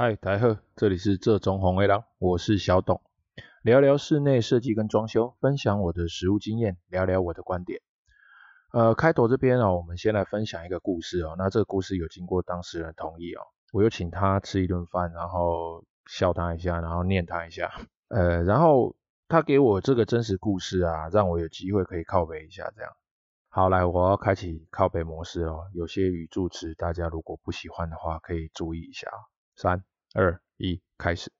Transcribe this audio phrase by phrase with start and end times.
[0.00, 3.02] 嗨，大家好，这里是浙中红卫狼，我是小董，
[3.62, 7.80] 聊聊室内设计跟装修，分享我的实务经验，聊聊我的观点。
[8.72, 11.34] 呃，开头这边哦，我们先来分享一个故事哦。
[11.36, 13.42] 那这个故事有经过当事人同意哦，
[13.72, 17.68] 我有请他吃一顿饭，然后笑他一下，然后念他一下。
[18.06, 18.94] 呃，然后
[19.26, 22.92] 他给我这个真实故事啊，让我有机会可以靠北一下这样。
[23.48, 25.64] 好，来，我要开启靠北模式哦。
[25.74, 29.10] 有些语助词大家如果不喜欢的话，可以注意一下。
[29.60, 29.82] 三
[30.14, 31.32] 二一，开始。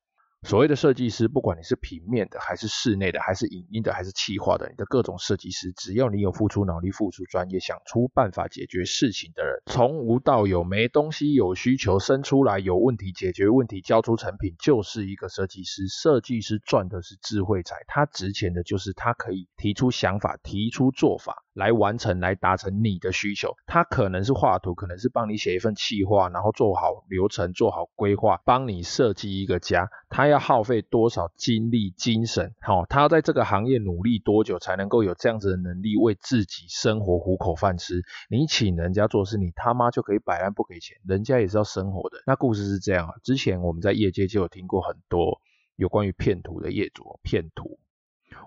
[0.42, 15.88] 所谓的设计师，不管你是平面的，还是室内的，还是影音的，还是企划的，你的各种设计师，只要你有付出脑力、付出专业，想出办法解决事情的人，从无到有，没东西有需求生出来，有问题解决问题，交出成品，就是一个设计师。
[15.88, 21.44] 设计师赚的是智慧财，他值钱的就是他可以提出想法，提出做法。
[21.52, 23.52] 来完成，来达成你的需求。
[23.66, 29.90] 他可能是画图，可能是帮你写一份企划，然后做好流程，做好规划，帮你设计一个家。
[30.08, 32.54] 他要耗费多少精力、精神？
[32.60, 38.02] 好、他要在这个行业努力多久，才能够有这样子的能力为自己生活糊口饭吃？
[38.30, 40.96] 你请人家做事，你他妈就可以摆烂不给钱？
[41.06, 42.22] 人家也是要生活的。
[42.26, 45.40] 那故事是这样啊，之前我们在业界就有听过很多
[45.76, 47.78] 有关于骗图的业主骗图。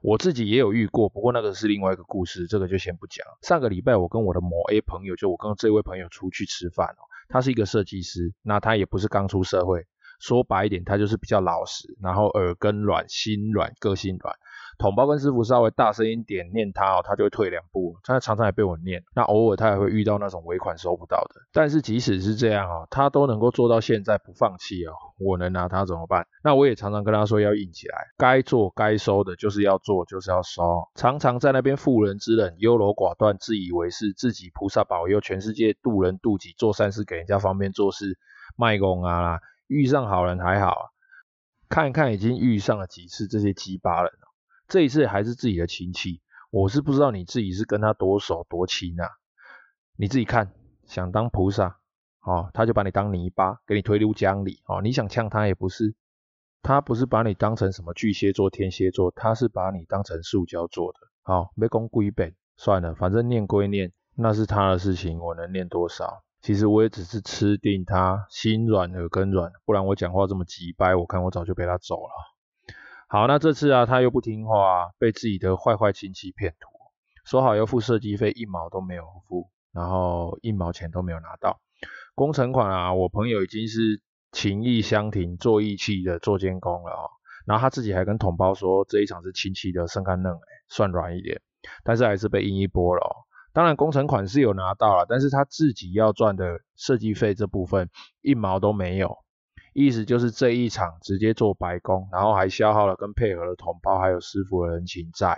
[0.04, 3.26] 我自己也有遇过，不过那个是另外一个故事，这个就先不讲。
[3.42, 9.86] 上个礼拜我跟我的某 A 朋友，就我跟这位朋友出去吃饭哦，他是一个设计师，那他也不是刚出社会，
[10.22, 14.34] 说白一点，他就是比较老实，然后耳根软，心软，个性软。
[14.78, 17.98] 桶包跟师傅稍微大声一点念他哦，他就会退两步。
[18.04, 21.42] 他常常也被我念，那偶尔他也会遇到那种尾款收不到的。
[21.52, 24.94] 但是即使是这样哦，他都能够做到现在不放弃哦。
[25.20, 26.26] 我能拿他怎么办？
[26.44, 30.64] 那我也常常跟他说要硬起来，该做该收的就是要做，就是要收。
[30.96, 38.18] 常常在那边妇人之仁，优柔寡断，自以为是，自己菩萨保佑，全世界渡人渡己，做善事给人家方便做事，
[38.58, 39.40] 卖功啊，
[39.72, 40.92] 遇上好人还好，
[41.70, 44.12] 看一看已经遇上了几次这些鸡巴人。
[44.68, 49.10] 这一次还是自己的亲戚，我是不知道你自己是跟他多熟多亲啊，
[49.96, 50.52] 你自己看，
[50.86, 51.80] 想当菩萨，
[52.20, 55.96] 哦，他就把你当泥巴，给你推入江里，哦，你想呛他也不是，
[56.62, 66.26] 他不是把你当成什么巨蟹座、天蝎座，他是把你当成塑胶做的，好、哦，没讲归本，算了，反正念归念，那是他的事情，我能念多少？
[66.42, 72.12] 其实我也只是吃定他，心软耳根软，不然我讲话这么急掰，我看我早就被他走了。
[73.08, 76.70] 好，那这次啊，他又不听话，被自己的坏坏亲戚骗图，
[77.26, 81.62] 说好要付设计费，一毛都没有付，然后一毛钱都没有拿到。
[82.16, 84.02] 工程款啊，我朋友已经是
[84.32, 87.06] 情义相挺，做义气的做监工了啊、
[87.46, 90.34] 然后他自己还跟同胞说，这一场是亲戚的生干嫩，
[90.70, 91.40] 算软一点，
[91.84, 97.90] 但是还是被硬一波了、当然工程款是有拿到了，但是他自己要赚的设计费这部分
[98.22, 99.18] 一毛都没有。
[99.74, 105.38] 意思就是这一场直接做白工，然后还消耗了跟配合的同胞还有师傅的人情债，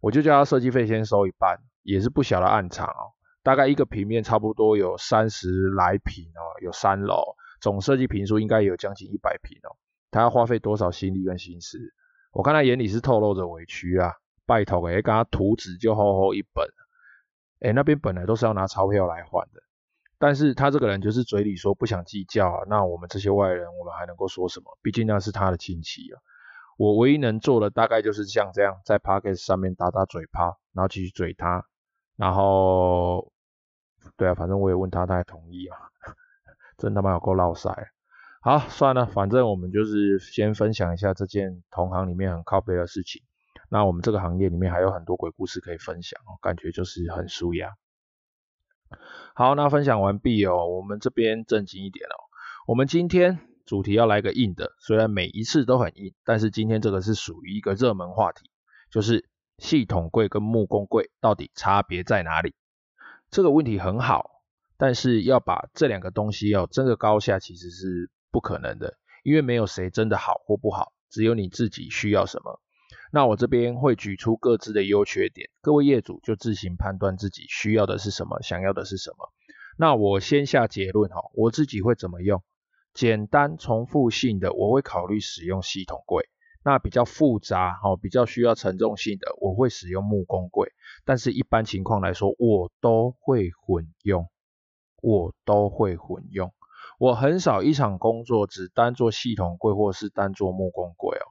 [0.00, 3.14] 我就叫他设计费先收一半，也是不小的案场哦，
[3.44, 9.78] 大概一个平面差不多有三十来坪哦，有三楼，总设计坪数应该有将近一百坪哦，
[10.10, 11.78] 他要花费多少心力跟心思？
[12.32, 14.10] 我看他眼里是透露着委屈啊，
[14.46, 16.66] 拜托诶，跟他图纸就厚厚一本，
[17.62, 19.62] 诶，那边本来都是要拿钞票来换的。
[20.18, 24.78] 但是他这个人就是嘴里说不想计较啊，那我们这些外人，我们还能够说什么？
[24.82, 26.20] 毕竟那是他的亲戚啊。
[26.78, 31.64] 我唯一能做的大概就是像这样，在 Podcast 上面打打嘴炮，然后继续嘴他，
[32.16, 33.32] 然后，
[34.16, 35.76] 对啊，反正我也问他，他也同意啊。
[36.78, 37.92] 真他妈有够落赛。
[38.40, 43.22] 好，算了，反正我们就是先分享一下这件同行里面很靠背的事情。
[43.72, 47.70] 那我们这个行业里面还有很多鬼故事可以分享哦，感觉就是很舒压。
[49.34, 52.28] 好，那分享完毕哦，我们这边正经一点哦。
[52.66, 58.50] 我们今天主题要来个硬的，虽然每一次都很硬，但是今天这个是属于一个热门话题，
[58.90, 62.54] 就是系统柜跟木工柜到底差别在哪里？
[63.30, 64.42] 这个问题很好，
[64.76, 72.60] 但是要把这两个东西要争个高下，其实是不可能的，因为没有谁真的好或不好，只有你自己需要什么。
[73.14, 79.28] 那我这边会举出各自的优缺点，各位业主就自行判断自己需要的是什么，想要的是什么。
[79.76, 82.42] 那我先下结论哈，我自己会怎么用？
[82.94, 86.30] 简单重复性的，我会考虑使用系统柜。
[86.64, 90.72] 那比较复杂哈，比较需要承重性的，我会使用木工柜。
[91.04, 94.28] 但是一般情况来说，我都会混用，
[95.02, 96.54] 我都会混用。
[96.98, 101.28] 我很少一场工作只单做系统柜，或是单做木工柜哦。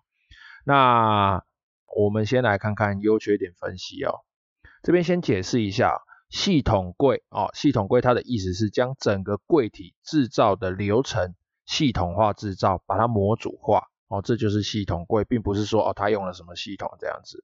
[0.63, 1.43] 那
[1.95, 4.21] 我们先来看看优缺点分析哦。
[4.83, 11.35] 这边先解释一下系统柜哦，系统柜它的意思是将整个柜体制造的流程
[11.65, 17.43] 系统化制造，把它模组化哦，这就是系统柜，并不是说哦它用了什么系统这样子。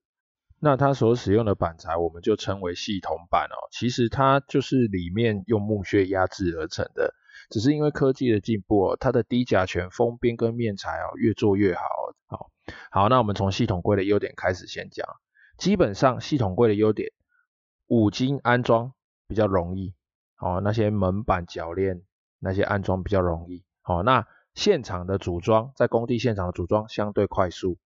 [0.60, 3.70] 那它所使用的板材，我们就称为系统板哦。
[3.72, 7.14] 其实它就是里面用木屑压制而成的，
[7.52, 11.82] 只是因为科技的进步哦，它的低甲醛封边跟面材哦越做越好。
[11.82, 12.14] 好，
[12.92, 15.08] 好，那我们从系统柜的优点开始先讲。
[15.58, 17.12] 基本上系统柜的优点，
[17.88, 18.94] 五金安装
[19.28, 19.94] 比较容易
[20.38, 22.04] 哦，那些门板、铰链
[22.40, 23.64] 那些安装比较容易。
[23.82, 27.78] 好，那现场的组装，在工地现场的组装相对快速。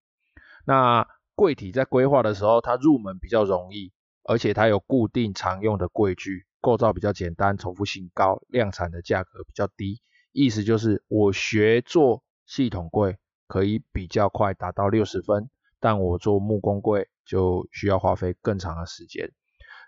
[0.66, 3.92] 那柜体在规划的时候，它入门比较容易，
[4.22, 10.02] 而且它有固定常用的柜具，构造比较简单，重复性高，量产的价格比较低。
[10.32, 13.18] 意思就是我学做系统柜
[13.52, 19.30] 可以比较快达到六十分，但我做木工柜就需要花费更长的时间。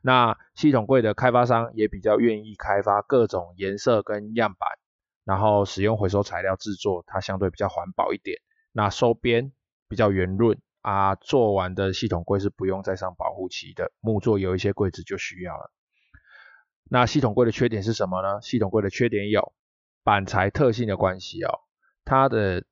[0.02, 4.69] 那系统柜的开发商也比较愿意开发各种颜色跟样板，
[5.25, 8.37] 然后使用回收材料制作，它相对比较环保一点。
[8.70, 9.50] 那收边
[9.88, 10.60] 比较圆润。
[10.82, 15.70] 啊，做完的系统柜是不用再上保护漆的，木作有一些柜子就需要了。
[16.90, 18.43] 那系统柜的缺点是什么呢？
[18.43, 19.55] 系统柜的缺点有
[20.02, 21.60] 板材特性的关系哦，
[22.05, 22.67] 它的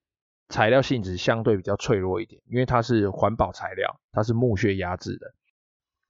[0.53, 5.35] 材料性质相对比较脆弱一点，因为它是环保材料，它是木屑压制的，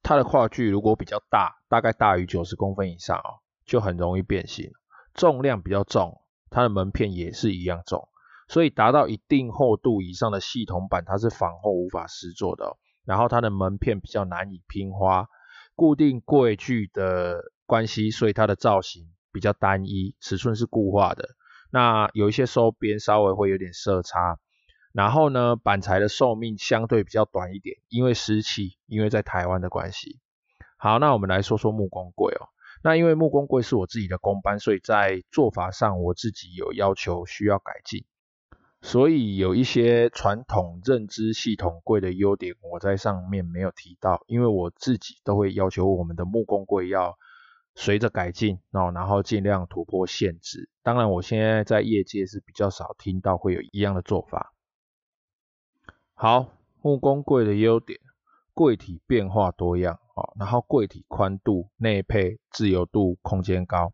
[0.01, 4.69] 它的跨距如果比较大，大概大于九十公分以上哦，就很容易变形。
[5.13, 6.19] 重量比较重，
[6.49, 8.09] 它的门片也是一样重。
[8.49, 12.77] 所以达到一定厚度以上的系统板，它是仿后无法施作的哦。
[13.05, 15.29] 然后它的门片比较难以拼花，
[15.73, 21.29] 固定柜具的关系，所以它的造型比较单一，尺寸是固化的。
[21.73, 24.37] 那有一些收边稍微会有点色差。
[24.91, 30.19] 然后呢，板材的寿命相对比较短一点，因为湿气，因为在台湾的关系。
[30.77, 32.53] 好，那我们来说说木工柜哦。
[32.83, 38.05] 那因为木工柜是我自己的工班，所以在做法上我自己有要求需要改进。
[38.83, 47.17] 所以有一些传统认知系统柜的优点，我在上面没有提到，因为我自己都会要求我们的木工柜要
[47.75, 50.69] 随着改进哦，然后尽量突破限制。
[50.81, 54.53] 当然，我现在在业界是比较少听到会有一样的做法。
[56.13, 57.99] 好，木工柜的优点，
[58.53, 63.93] 柜体变化多样哦，然后柜体宽度、内配、自由度、空间高，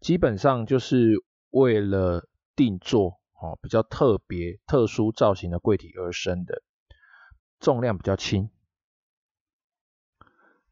[0.00, 3.20] 基本上就是为了定做。
[3.38, 6.62] 哦，比较特别、特殊造型的柜体而生的，
[7.60, 8.48] 重量比较轻，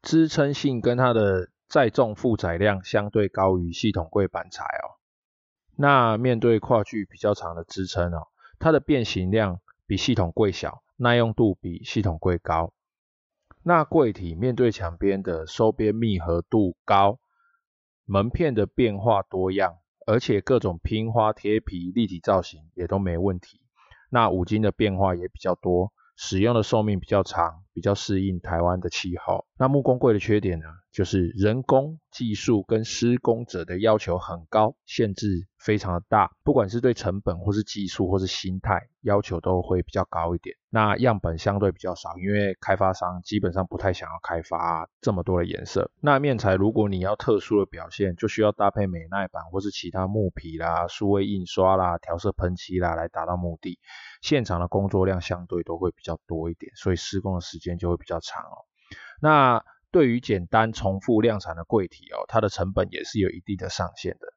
[0.01, 4.99] 支撑性跟它的载重负载量相对高于系统柜板材哦。
[5.75, 8.27] 那面对跨距比较长的支撑哦，
[8.59, 12.73] 它的变形量比系统柜小，耐用度比系统柜高。
[13.63, 17.19] 那柜体面对墙边的收边密合度高，
[18.05, 19.77] 门片的变化多样。
[20.07, 23.59] 而且各种拼花、贴皮、立体造型也都没问题。
[24.11, 29.45] 那五金的变化也比较多，使用的寿命比较长，比较适应台湾的气候。
[29.59, 40.55] 那木工柜的缺点呢，就是人工技术跟施工者的要求很高，限制非常的大，不管是对成本或是技术或是心态，要求都会比较高一点。
[40.69, 45.89] 那样本相对比较少，因为开发商基本上不太想要开发这么多的颜色。
[46.01, 53.79] 那面材如果你要特殊的表现，就需要搭配美耐板或是其他木皮啦、数位印刷啦、调色喷漆啦来达到目的。
[54.21, 58.65] 现场的工作量相对都会比较多一点，所以施工的时间间就会比较长哦。
[59.21, 64.27] 那对于简单重复量产的柜体哦，它的成本也是有一定的上限的。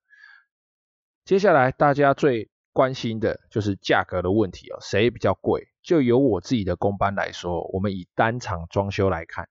[1.25, 5.69] 接下来大家最关心的就是价格的问题哦，谁比较贵？
[5.83, 9.49] 就由我自己的工班来说，我们以单场装修来看，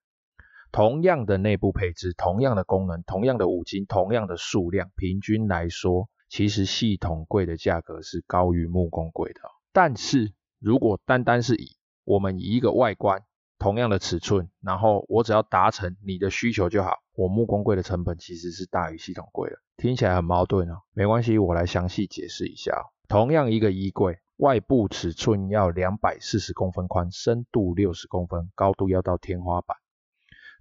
[0.72, 9.42] 同样的内部配置、同样的功能、同样的五金、同样的数量，平均来说，其实系统柜的价格是高于木工柜的。
[9.74, 13.24] 但是如果单单是以我们以一个外观，
[13.60, 19.58] 同样的尺寸，然后我只要达成你的需求就好，我木工柜的成本其实是大于系统柜的。
[19.78, 22.86] 听起来很矛盾哦，没关系，我来详细解释一下。
[23.08, 29.78] 同样一个衣柜，外部尺寸要两百四十公分宽，深度六十公分，高度要到天花板。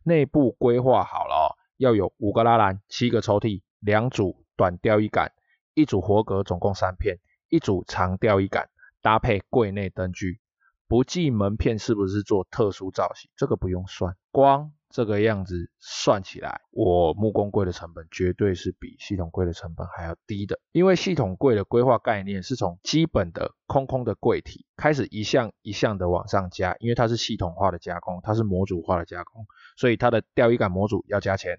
[0.02, 5.32] 内部规划好了哦，要有五个拉篮，七个抽屉，两组短吊衣杆，
[5.74, 8.68] 一组活格，总共三片，一组长吊衣杆，
[9.02, 10.40] 搭配柜内灯具。
[10.88, 14.72] 不计门片是不是做特殊造型，这个不用算，光。
[14.88, 20.58] 这个样子算起来，我木工柜的成本绝对是比系统柜的成本还要低的。
[20.72, 29.44] 因为系统柜的规划概念是从基本的空空的柜体开始一项一项的往上加，因为它是系统化的加工，它是模组化的加工，
[29.76, 31.58] 所以它的吊衣杆模组要加钱，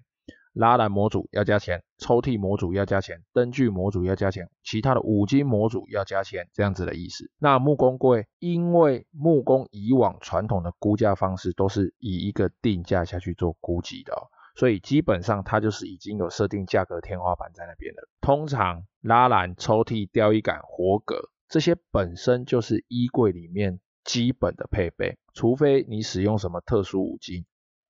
[0.58, 7.30] 拉篮模组要加钱，抽屉模组要加钱，灯具模组要加钱，其他的五金模组要加钱，这样子的意思。
[7.38, 14.12] 那木工柜，因为木工以往传统的估价方式都是以一个定价下去做估计的，
[14.56, 18.08] 所以基本上它就是已经有设定价格天花板在那边了。
[18.20, 27.44] 通常拉篮、抽屉、吊衣杆、活格这些本身就是衣柜里面基本的配备，除非你使用什么特殊五金。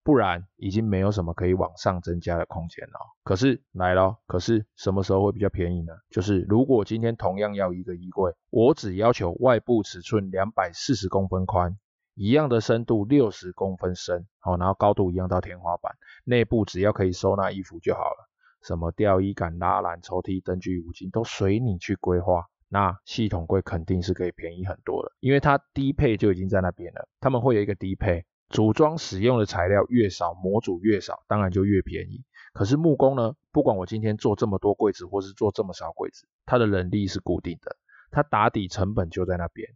[0.09, 2.99] 不然已经没有什么可以往上增加的空间了。
[3.25, 5.93] 可是来了，可是什么时候会比较便宜呢？
[6.09, 11.77] 就是如果今天同样要一个衣柜，我只要求外部尺寸两百四十公分宽，
[12.15, 18.31] 一样的深度六十公分深，好，然后高度一样到天花板，内部只要可以收纳衣服就好了。
[18.63, 22.47] 什么吊衣杆、拉篮、抽屉、灯具、五金都随你去规划。
[22.71, 28.25] 那系统柜肯定是可以便宜很多的，因为它低配就已经在那边了，他们会有一个低配。
[28.49, 32.25] 组装使用的材料越少，模组越少，当然就越便宜。
[32.55, 37.77] 可是木工呢，不管我今天做这么多柜子，或是做这么少柜子，它的人力是固定的，
[38.11, 39.69] 它打底成本就在那边。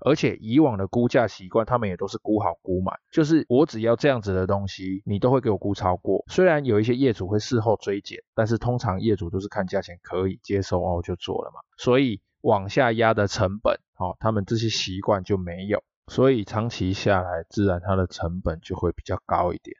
[0.00, 6.24] 而且以往的估价习惯，他们也都是估好估满，就是我只要这样子的东西，你都会给我估超过。
[6.28, 11.58] 虽然有一些业主会事后追减，但是通常业主都是看价钱可以接受哦，就做了嘛。
[11.78, 15.82] 所以往下压的成本，哦，他们这些习惯就没有。
[16.08, 19.76] 所以长期下来，自然它的成本就会比较高一点。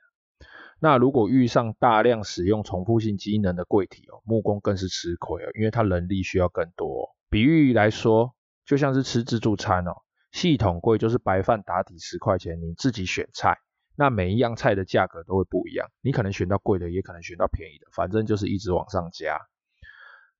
[0.80, 7.16] 那如果遇上大量使用重复性机能的柜体哦，木工更是吃亏哦，因为它人力需要更多。
[7.30, 13.58] 比喻来说，就像是吃自助餐哦，系统柜就是白饭打底十块钱，你自己选菜，
[13.96, 19.40] 那每一样菜的价格都会不一样，你可能选到贵的，也可能选到便宜的，反正就是一直往上加。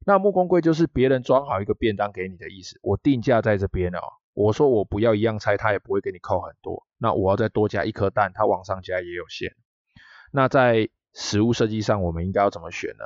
[0.06, 3.98] 那木工柜就是别人装好一个便当给你的意思，我定价在这边哦。
[4.40, 6.86] 我说我不要一样拆，他也不会给你扣很多。
[6.96, 9.56] 那我要再多加一颗蛋，他往上加也有限。
[10.30, 13.04] 那在实物设计上，我们应该要怎么选呢？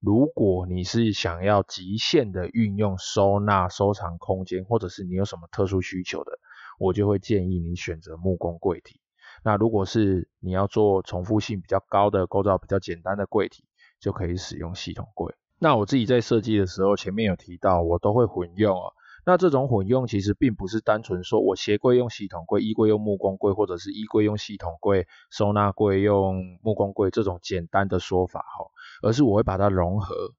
[0.00, 6.32] 如果你是想要极限的运用收纳收藏空间，或者是你有什么特殊需求的，
[6.80, 9.00] 我就会建议你选择木工柜体。
[9.44, 13.64] 那如果是你要做重复性比较高的构造比较简单的柜体，
[14.00, 15.32] 就可以使用系统柜。
[15.60, 18.92] 那我自己在设计的时候，前面有提到，我都会混用哦。
[19.24, 28.66] 那这种混用其实并不是单纯说我鞋柜用系统柜，衣柜用木工柜，或者是衣柜用系统柜，收纳柜用木工柜这种简单的说法哈，
[29.02, 30.34] 而是我会把它融合，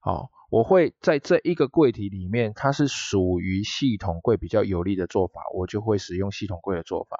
[0.00, 7.18] 好，我会在这一个柜体里面，它是属于系统柜比较有利的做法，我就会使用系统柜的做法。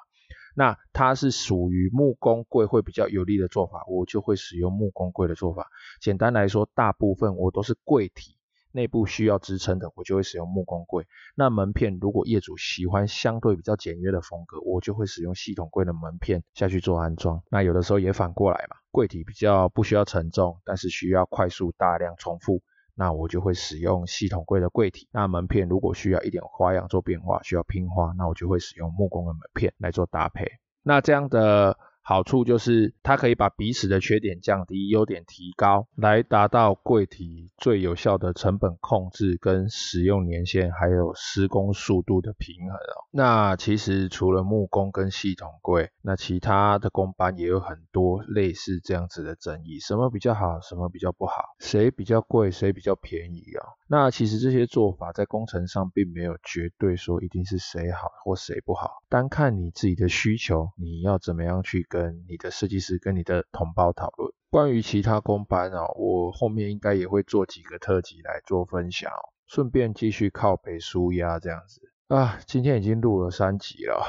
[0.57, 5.67] 那它是属于木工柜会比较有利的做法，我就会使用木工柜的做法。
[5.99, 8.37] 简单来说，大部分我都是柜体。
[8.75, 11.07] 内部需要支撑的，我就会使用木工柜。
[11.33, 17.41] 那门片如果业主喜欢相对比较简约的风格，我就会使用系统柜的门片下去做安装。
[17.49, 22.61] 那有的时候也反过来嘛，柜体比较不需要承重，但是需要快速大量重复，
[22.93, 25.07] 那我就会使用系统柜的柜体。
[25.13, 30.45] 那门片如果需要一点花样做变化，需要拼花，那我就会使用木工的门片来做搭配。
[30.83, 31.77] 那这样的。
[32.07, 43.09] 好处就是它可以把彼此的缺点降低，优点提高，来达到柜体最有效的成本控制跟使用年限，还有施工速度的平衡哦。
[43.09, 53.65] 那其实除了木工跟系统柜，那其他的工班也有很多类似这样子的争议，什么比较好，什么比较不好，谁比较贵，谁比较便宜啊？
[53.87, 61.85] 那其实这些做法在工程上并没有绝对说一定是谁好或谁不好，单看你自己的需求，你要怎么样去。
[61.87, 69.11] 跟你的设计师、跟你的同胞讨论关于其他工班哦，我后面应该也会做几个特辑来做分享，
[69.45, 72.39] 顺便继续靠北纾压这样子啊。
[72.47, 74.03] 今天已经录了三集了，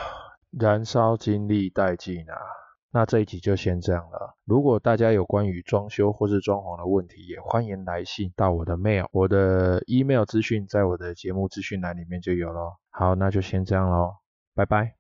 [0.51, 2.35] 燃烧精力殆尽啊。
[2.93, 4.37] 那这一集就先这样了。
[4.45, 12.79] 如果大家有关于装修或是装潢的问题，也欢迎来信到我的 mail，我的 email 资讯在我的节目资讯栏里面就有咯。
[12.91, 14.17] 好，那就先这样咯，
[14.55, 14.95] 拜拜。